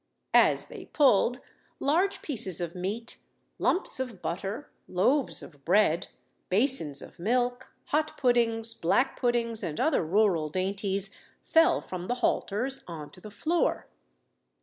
As 0.33 0.65
they 0.65 0.85
pulled, 0.85 1.41
large 1.79 2.23
pieces 2.23 2.59
of 2.59 2.73
meat, 2.73 3.19
lumps 3.59 3.99
of 3.99 4.19
butter, 4.19 4.71
loaves 4.87 5.43
of 5.43 5.63
bread, 5.63 6.07
basins 6.49 7.03
of 7.03 7.19
milk, 7.19 7.71
hot 7.89 8.17
puddings, 8.17 8.73
black 8.73 9.15
puddings, 9.19 9.61
and 9.61 9.79
other 9.79 10.03
rural 10.03 10.49
dainties, 10.49 11.15
fell 11.43 11.81
from 11.81 12.07
the 12.07 12.15
halters 12.25 12.83
on 12.87 13.11
to 13.11 13.21
the 13.21 13.29
floor. 13.29 13.85